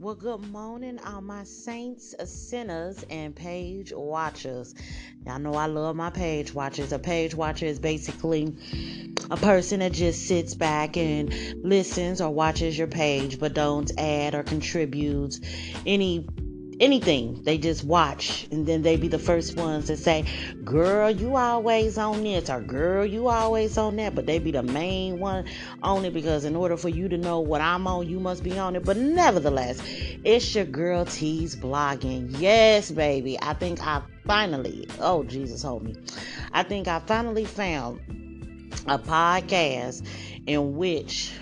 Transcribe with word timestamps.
Well, 0.00 0.14
good 0.14 0.52
morning, 0.52 1.00
all 1.04 1.20
my 1.20 1.42
saints, 1.42 2.14
uh, 2.16 2.24
sinners, 2.24 3.04
and 3.10 3.34
page 3.34 3.92
watchers. 3.92 4.72
Y'all 5.26 5.40
know 5.40 5.54
I 5.54 5.66
love 5.66 5.96
my 5.96 6.10
page 6.10 6.54
watchers. 6.54 6.92
A 6.92 7.00
page 7.00 7.34
watcher 7.34 7.66
is 7.66 7.80
basically 7.80 8.54
a 9.28 9.36
person 9.36 9.80
that 9.80 9.90
just 9.90 10.28
sits 10.28 10.54
back 10.54 10.96
and 10.96 11.34
listens 11.64 12.20
or 12.20 12.30
watches 12.30 12.78
your 12.78 12.86
page, 12.86 13.40
but 13.40 13.54
don't 13.54 13.90
add 13.98 14.36
or 14.36 14.44
contribute 14.44 15.40
any 15.84 16.28
anything. 16.80 17.42
They 17.42 17.58
just 17.58 17.84
watch 17.84 18.46
and 18.50 18.66
then 18.66 18.82
they 18.82 18.96
be 18.96 19.08
the 19.08 19.18
first 19.18 19.56
ones 19.56 19.86
to 19.86 19.96
say, 19.96 20.24
Girl, 20.64 21.10
you 21.10 21.36
always 21.36 21.98
on 21.98 22.22
this 22.22 22.50
or 22.50 22.60
girl, 22.60 23.04
you 23.04 23.28
always 23.28 23.76
on 23.78 23.96
that. 23.96 24.14
But 24.14 24.26
they 24.26 24.38
be 24.38 24.50
the 24.50 24.62
main 24.62 25.18
one 25.18 25.46
on 25.82 26.04
it 26.04 26.14
because 26.14 26.44
in 26.44 26.56
order 26.56 26.76
for 26.76 26.88
you 26.88 27.08
to 27.08 27.18
know 27.18 27.40
what 27.40 27.60
I'm 27.60 27.86
on, 27.86 28.08
you 28.08 28.20
must 28.20 28.42
be 28.42 28.58
on 28.58 28.76
it. 28.76 28.84
But 28.84 28.96
nevertheless, 28.96 29.80
it's 30.24 30.54
your 30.54 30.64
girl 30.64 31.04
T's 31.04 31.56
blogging. 31.56 32.36
Yes, 32.38 32.90
baby. 32.90 33.38
I 33.40 33.54
think 33.54 33.80
I 33.86 34.02
finally, 34.26 34.88
oh 35.00 35.24
Jesus 35.24 35.62
hold 35.62 35.84
me. 35.84 35.96
I 36.52 36.62
think 36.62 36.88
I 36.88 37.00
finally 37.00 37.44
found 37.44 38.00
a 38.86 38.98
podcast 38.98 40.06
in 40.46 40.76
which 40.76 41.32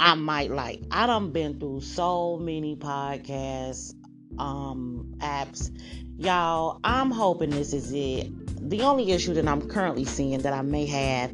I 0.00 0.14
might 0.14 0.50
like. 0.50 0.80
I 0.90 1.06
done 1.06 1.32
been 1.32 1.58
through 1.58 1.80
so 1.80 2.38
many 2.38 2.76
podcasts 2.76 3.94
um 4.38 5.14
apps. 5.18 5.70
Y'all, 6.18 6.80
I'm 6.82 7.10
hoping 7.10 7.50
this 7.50 7.72
is 7.72 7.92
it. 7.92 8.32
The 8.68 8.82
only 8.82 9.12
issue 9.12 9.34
that 9.34 9.46
I'm 9.46 9.68
currently 9.68 10.04
seeing 10.04 10.40
that 10.40 10.52
I 10.52 10.62
may 10.62 10.84
have 10.86 11.30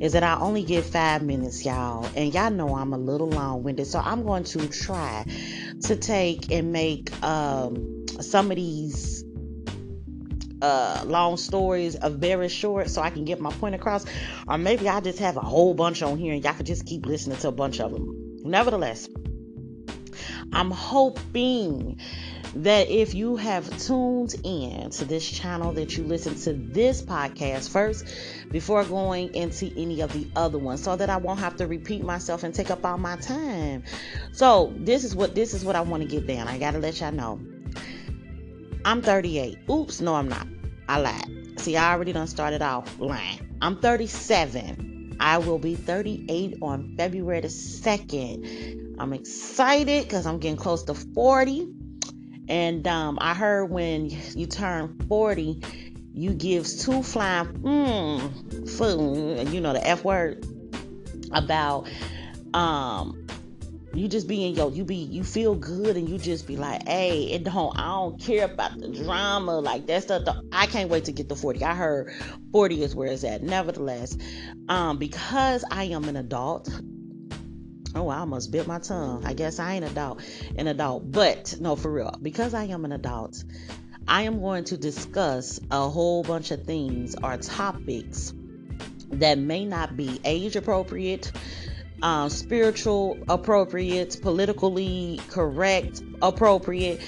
is 0.00 0.14
that 0.14 0.22
I 0.22 0.36
only 0.40 0.64
get 0.64 0.84
five 0.84 1.22
minutes, 1.22 1.64
y'all. 1.64 2.08
And 2.16 2.32
y'all 2.32 2.50
know 2.50 2.74
I'm 2.74 2.92
a 2.92 2.98
little 2.98 3.28
long 3.28 3.62
winded. 3.62 3.86
So 3.86 4.00
I'm 4.00 4.24
going 4.24 4.44
to 4.44 4.66
try 4.68 5.24
to 5.82 5.96
take 5.96 6.50
and 6.50 6.72
make 6.72 7.12
um, 7.22 8.06
some 8.20 8.50
of 8.50 8.56
these 8.56 9.22
uh, 10.62 11.02
long 11.06 11.36
stories 11.36 11.96
are 11.96 12.10
very 12.10 12.48
short 12.48 12.88
so 12.88 13.02
I 13.02 13.10
can 13.10 13.24
get 13.24 13.38
my 13.38 13.52
point 13.52 13.74
across. 13.74 14.06
Or 14.48 14.56
maybe 14.56 14.88
I 14.88 15.00
just 15.00 15.18
have 15.18 15.36
a 15.36 15.40
whole 15.40 15.74
bunch 15.74 16.02
on 16.02 16.16
here 16.18 16.32
and 16.32 16.42
y'all 16.42 16.54
can 16.54 16.64
just 16.64 16.86
keep 16.86 17.04
listening 17.04 17.36
to 17.38 17.48
a 17.48 17.52
bunch 17.52 17.80
of 17.80 17.92
them. 17.92 18.38
Nevertheless, 18.44 19.08
I'm 20.52 20.70
hoping 20.70 22.00
that 22.54 22.88
if 22.90 23.14
you 23.14 23.36
have 23.36 23.68
tuned 23.78 24.34
in 24.44 24.90
to 24.90 25.04
this 25.04 25.28
channel 25.28 25.72
that 25.72 25.96
you 25.96 26.04
listen 26.04 26.34
to 26.34 26.52
this 26.52 27.02
podcast 27.02 27.70
first 27.70 28.06
before 28.50 28.84
going 28.84 29.34
into 29.34 29.72
any 29.76 30.00
of 30.00 30.12
the 30.12 30.28
other 30.36 30.58
ones 30.58 30.82
so 30.82 30.96
that 30.96 31.08
I 31.08 31.16
won't 31.16 31.40
have 31.40 31.56
to 31.56 31.66
repeat 31.66 32.02
myself 32.02 32.42
and 32.42 32.54
take 32.54 32.70
up 32.70 32.84
all 32.84 32.98
my 32.98 33.16
time. 33.16 33.84
So, 34.32 34.72
this 34.76 35.04
is 35.04 35.14
what 35.14 35.34
this 35.34 35.54
is 35.54 35.64
what 35.64 35.76
I 35.76 35.80
want 35.80 36.02
to 36.02 36.08
get 36.08 36.26
down. 36.26 36.48
I 36.48 36.58
got 36.58 36.72
to 36.72 36.78
let 36.78 37.00
y'all 37.00 37.12
know. 37.12 37.40
I'm 38.84 39.00
38. 39.00 39.58
Oops, 39.70 40.00
no 40.00 40.14
I'm 40.14 40.28
not. 40.28 40.46
I 40.88 41.00
lied. 41.00 41.60
See, 41.60 41.76
I 41.76 41.92
already 41.92 42.12
done 42.12 42.26
started 42.26 42.60
off 42.60 42.98
lying. 42.98 43.56
I'm 43.62 43.80
37. 43.80 45.16
I 45.20 45.38
will 45.38 45.58
be 45.58 45.76
38 45.76 46.58
on 46.60 46.96
February 46.96 47.40
the 47.40 47.48
2nd. 47.48 48.96
I'm 48.98 49.12
excited 49.12 50.02
because 50.02 50.26
I'm 50.26 50.38
getting 50.38 50.56
close 50.56 50.82
to 50.84 50.94
40. 50.94 51.81
And 52.48 52.86
um, 52.86 53.18
I 53.20 53.34
heard 53.34 53.66
when 53.66 54.10
you 54.10 54.46
turn 54.46 54.96
40, 55.08 55.60
you 56.14 56.34
gives 56.34 56.84
two 56.84 57.02
flying 57.02 57.46
mm, 57.46 58.70
food, 58.70 59.48
you 59.48 59.60
know 59.60 59.72
the 59.72 59.86
F 59.86 60.04
word 60.04 60.44
about 61.32 61.88
um 62.54 63.26
you 63.94 64.08
just 64.08 64.26
be 64.26 64.46
in 64.46 64.54
your 64.54 64.70
you 64.70 64.84
be 64.84 64.96
you 64.96 65.22
feel 65.22 65.54
good 65.54 65.96
and 65.96 66.08
you 66.08 66.18
just 66.18 66.46
be 66.46 66.56
like 66.56 66.86
hey 66.88 67.24
it 67.24 67.44
don't 67.44 67.78
i 67.78 67.88
don't 67.88 68.18
care 68.20 68.44
about 68.44 68.78
the 68.78 68.88
drama 68.88 69.58
like 69.60 69.86
that's 69.86 70.06
the, 70.06 70.18
the 70.18 70.48
i 70.52 70.66
can't 70.66 70.88
wait 70.88 71.04
to 71.04 71.12
get 71.12 71.28
to 71.28 71.36
40 71.36 71.64
i 71.64 71.74
heard 71.74 72.12
40 72.52 72.82
is 72.82 72.94
where 72.94 73.10
it's 73.10 73.24
at. 73.24 73.42
Nevertheless 73.42 74.16
um 74.68 74.98
because 74.98 75.64
i 75.70 75.84
am 75.84 76.04
an 76.04 76.16
adult 76.16 76.68
Oh, 77.94 78.08
I 78.08 78.18
almost 78.18 78.50
bit 78.50 78.66
my 78.66 78.78
tongue. 78.78 79.24
I 79.26 79.34
guess 79.34 79.58
I 79.58 79.74
ain't 79.74 79.84
adult, 79.84 80.22
an 80.56 80.66
adult, 80.66 81.10
but 81.10 81.56
no, 81.60 81.76
for 81.76 81.92
real, 81.92 82.16
because 82.22 82.54
I 82.54 82.64
am 82.64 82.84
an 82.84 82.92
adult, 82.92 83.44
I 84.08 84.22
am 84.22 84.40
going 84.40 84.64
to 84.64 84.76
discuss 84.76 85.60
a 85.70 85.88
whole 85.88 86.22
bunch 86.22 86.50
of 86.50 86.64
things 86.64 87.14
or 87.22 87.36
topics 87.36 88.32
that 89.10 89.38
may 89.38 89.64
not 89.64 89.96
be 89.96 90.20
age 90.24 90.56
appropriate, 90.56 91.30
uh, 92.02 92.28
spiritual 92.28 93.18
appropriate, 93.28 94.18
politically 94.22 95.20
correct 95.28 96.02
appropriate. 96.20 97.00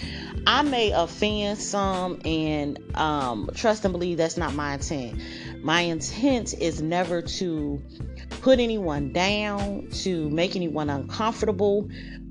I 0.47 0.63
may 0.63 0.93
offend 0.93 1.59
some, 1.59 2.21
and 2.25 2.79
um, 2.95 3.51
trust 3.55 3.85
and 3.85 3.93
believe 3.93 4.19
that's 4.19 4.37
not 4.37 4.55
my 4.55 4.75
intent. 4.75 5.19
My 5.63 5.81
intent 5.81 6.53
is 6.53 6.83
never 6.83 7.23
to 7.23 7.83
put 8.45 8.61
anyone 8.61 9.11
down, 9.11 9.89
to 9.91 10.29
make 10.29 10.55
anyone 10.55 10.91
uncomfortable. 10.91 11.89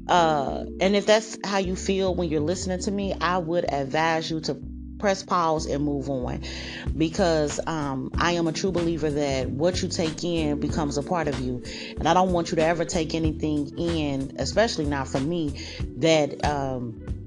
Uh, 0.07 0.63
and 0.79 0.95
if 0.95 1.07
that's 1.07 1.39
how 1.43 1.57
you 1.57 1.75
feel 1.75 2.13
when 2.13 2.29
you're 2.29 2.39
listening 2.39 2.79
to 2.79 2.91
me, 2.91 3.15
I 3.19 3.39
would 3.39 3.65
advise 3.67 4.29
you 4.29 4.39
to 4.41 4.61
press 4.99 5.23
pause 5.23 5.65
and 5.65 5.83
move 5.83 6.11
on 6.11 6.43
because 6.95 7.59
um, 7.65 8.11
I 8.15 8.33
am 8.33 8.47
a 8.47 8.53
true 8.53 8.71
believer 8.71 9.09
that 9.09 9.49
what 9.49 9.81
you 9.81 9.89
take 9.89 10.23
in 10.23 10.59
becomes 10.59 10.99
a 10.99 11.03
part 11.03 11.27
of 11.27 11.39
you. 11.39 11.63
And 11.97 12.07
I 12.07 12.13
don't 12.13 12.31
want 12.31 12.51
you 12.51 12.57
to 12.57 12.63
ever 12.63 12.85
take 12.85 13.15
anything 13.15 13.75
in, 13.79 14.35
especially 14.37 14.85
not 14.85 15.07
from 15.07 15.27
me, 15.27 15.65
that. 15.97 16.45
Um, 16.45 17.22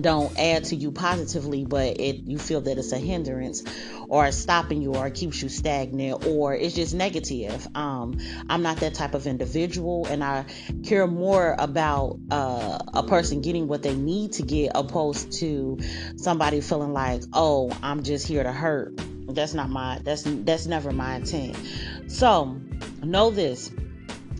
don't 0.00 0.36
add 0.38 0.64
to 0.64 0.76
you 0.76 0.90
positively, 0.90 1.64
but 1.64 2.00
it 2.00 2.26
you 2.26 2.38
feel 2.38 2.60
that 2.62 2.78
it's 2.78 2.92
a 2.92 2.98
hindrance 2.98 3.64
or 4.08 4.30
stopping 4.32 4.82
you 4.82 4.94
or 4.94 5.10
keeps 5.10 5.42
you 5.42 5.48
stagnant 5.48 6.26
or 6.26 6.54
it's 6.54 6.74
just 6.74 6.94
negative. 6.94 7.66
Um, 7.74 8.18
I'm 8.48 8.62
not 8.62 8.78
that 8.78 8.94
type 8.94 9.14
of 9.14 9.26
individual, 9.26 10.06
and 10.06 10.24
I 10.24 10.44
care 10.84 11.06
more 11.06 11.54
about 11.58 12.18
uh, 12.30 12.78
a 12.94 13.02
person 13.02 13.40
getting 13.40 13.68
what 13.68 13.82
they 13.82 13.94
need 13.94 14.32
to 14.32 14.42
get 14.42 14.72
opposed 14.74 15.32
to 15.40 15.78
somebody 16.16 16.60
feeling 16.60 16.92
like, 16.92 17.22
oh, 17.32 17.70
I'm 17.82 18.02
just 18.02 18.26
here 18.26 18.42
to 18.42 18.52
hurt. 18.52 18.94
That's 19.28 19.52
not 19.52 19.68
my 19.68 20.00
that's 20.04 20.22
that's 20.24 20.66
never 20.66 20.90
my 20.90 21.16
intent. 21.16 21.56
So 22.06 22.56
know 23.02 23.30
this 23.30 23.70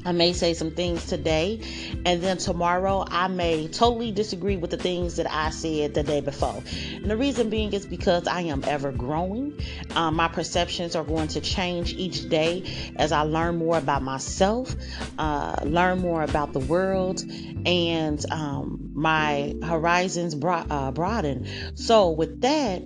I 0.05 0.13
may 0.13 0.33
say 0.33 0.55
some 0.55 0.71
things 0.71 1.07
today, 1.07 1.61
and 2.05 2.23
then 2.23 2.39
tomorrow 2.39 3.05
I 3.07 3.29
may 3.29 3.69
totally 3.69 4.13
disagree 4.13 4.57
with 4.57 4.71
the 4.71 4.77
things 4.77 5.17
that 5.17 5.31
I 5.31 5.51
said 5.51 5.95
the 5.95 6.03
day 6.03 6.21
before. 6.21 6.63
And 6.95 7.11
the 7.11 7.17
reason 7.17 7.51
being 7.51 7.73
is 7.73 7.85
because 7.85 8.27
I 8.27 8.43
am 8.43 8.65
ever 8.67 8.93
growing. 8.93 9.61
Um, 9.95 10.17
my 10.17 10.29
perceptions 10.29 10.97
are 10.97 11.05
going 11.05 11.29
to 11.29 11.41
change 11.41 11.93
each 11.93 12.29
day 12.29 12.93
as 12.97 13.13
I 13.13 13.23
learn 13.23 13.57
more 13.57 13.77
about 13.77 14.03
myself, 14.03 14.75
uh, 15.19 15.57
learn 15.65 15.99
more 16.01 16.23
about 16.23 16.53
the 16.53 16.61
world, 16.61 17.23
and 17.67 18.25
um, 18.31 18.91
my 18.95 19.55
horizons 19.63 20.35
bro- 20.35 20.65
uh, 20.71 20.91
broaden. 20.93 21.47
So, 21.75 22.11
with 22.11 22.41
that, 22.43 22.83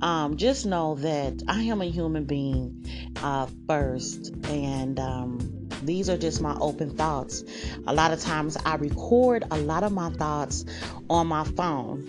um, 0.00 0.36
just 0.36 0.66
know 0.66 0.96
that 0.96 1.42
I 1.48 1.62
am 1.62 1.80
a 1.80 1.86
human 1.86 2.24
being 2.24 2.84
uh, 3.22 3.46
first, 3.66 4.34
and 4.44 4.98
um, 4.98 5.53
these 5.86 6.08
are 6.08 6.16
just 6.16 6.40
my 6.40 6.56
open 6.60 6.96
thoughts. 6.96 7.44
A 7.86 7.94
lot 7.94 8.12
of 8.12 8.20
times 8.20 8.56
I 8.64 8.76
record 8.76 9.44
a 9.50 9.58
lot 9.58 9.82
of 9.82 9.92
my 9.92 10.10
thoughts 10.10 10.64
on 11.08 11.26
my 11.26 11.44
phone, 11.44 12.06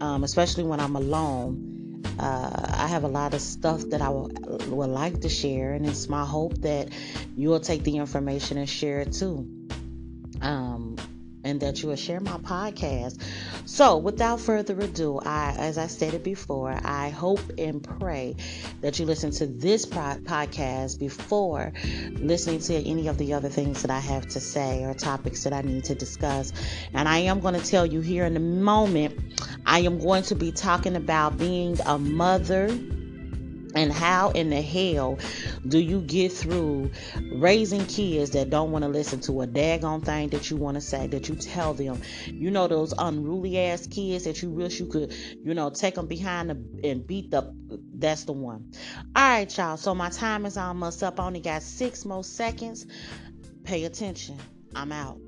um, 0.00 0.24
especially 0.24 0.64
when 0.64 0.80
I'm 0.80 0.96
alone. 0.96 2.02
Uh, 2.18 2.74
I 2.78 2.86
have 2.86 3.04
a 3.04 3.08
lot 3.08 3.34
of 3.34 3.40
stuff 3.40 3.82
that 3.90 4.00
I 4.00 4.08
would 4.08 4.90
like 4.90 5.20
to 5.20 5.28
share, 5.28 5.72
and 5.74 5.86
it's 5.86 6.08
my 6.08 6.24
hope 6.24 6.54
that 6.62 6.88
you 7.36 7.50
will 7.50 7.60
take 7.60 7.82
the 7.82 7.96
information 7.98 8.56
and 8.58 8.68
share 8.68 9.00
it 9.00 9.12
too. 9.12 9.46
Um, 10.40 10.96
and 11.46 11.60
that 11.60 11.80
you 11.82 11.88
will 11.88 11.96
share 11.96 12.20
my 12.20 12.36
podcast. 12.38 13.22
So, 13.64 13.96
without 13.96 14.40
further 14.40 14.78
ado, 14.80 15.20
I, 15.20 15.54
as 15.56 15.78
I 15.78 15.86
stated 15.86 16.24
before, 16.24 16.76
I 16.84 17.10
hope 17.10 17.40
and 17.56 17.82
pray 17.82 18.34
that 18.80 18.98
you 18.98 19.06
listen 19.06 19.30
to 19.32 19.46
this 19.46 19.86
podcast 19.86 20.98
before 20.98 21.72
listening 22.14 22.58
to 22.60 22.74
any 22.74 23.06
of 23.06 23.16
the 23.16 23.32
other 23.32 23.48
things 23.48 23.82
that 23.82 23.90
I 23.90 24.00
have 24.00 24.26
to 24.28 24.40
say 24.40 24.84
or 24.84 24.92
topics 24.92 25.44
that 25.44 25.52
I 25.52 25.62
need 25.62 25.84
to 25.84 25.94
discuss. 25.94 26.52
And 26.92 27.08
I 27.08 27.18
am 27.18 27.40
going 27.40 27.54
to 27.54 27.64
tell 27.64 27.86
you 27.86 28.00
here 28.00 28.24
in 28.24 28.36
a 28.36 28.40
moment, 28.40 29.18
I 29.64 29.80
am 29.80 29.98
going 29.98 30.24
to 30.24 30.34
be 30.34 30.50
talking 30.50 30.96
about 30.96 31.38
being 31.38 31.78
a 31.86 31.96
mother 31.96 32.68
and 33.76 33.92
how 33.92 34.30
in 34.30 34.50
the 34.50 34.62
hell 34.62 35.18
do 35.68 35.78
you 35.78 36.00
get 36.00 36.32
through 36.32 36.90
raising 37.32 37.84
kids 37.86 38.30
that 38.30 38.50
don't 38.50 38.72
want 38.72 38.84
to 38.84 38.88
listen 38.88 39.20
to 39.20 39.42
a 39.42 39.46
daggone 39.46 40.04
thing 40.04 40.30
that 40.30 40.50
you 40.50 40.56
want 40.56 40.76
to 40.76 40.80
say, 40.80 41.06
that 41.08 41.28
you 41.28 41.34
tell 41.36 41.74
them? 41.74 42.00
You 42.26 42.50
know, 42.50 42.66
those 42.68 42.94
unruly 42.96 43.58
ass 43.58 43.86
kids 43.86 44.24
that 44.24 44.42
you 44.42 44.50
wish 44.50 44.80
you 44.80 44.86
could, 44.86 45.12
you 45.12 45.54
know, 45.54 45.70
take 45.70 45.94
them 45.94 46.06
behind 46.06 46.50
the, 46.50 46.88
and 46.88 47.06
beat 47.06 47.30
the. 47.30 47.54
That's 47.98 48.24
the 48.24 48.32
one. 48.32 48.72
All 49.14 49.28
right, 49.28 49.56
y'all. 49.56 49.76
So 49.76 49.94
my 49.94 50.08
time 50.10 50.46
is 50.46 50.56
almost 50.56 51.02
up. 51.02 51.20
I 51.20 51.24
only 51.24 51.40
got 51.40 51.62
six 51.62 52.04
more 52.04 52.24
seconds. 52.24 52.86
Pay 53.64 53.84
attention. 53.84 54.38
I'm 54.74 54.92
out. 54.92 55.18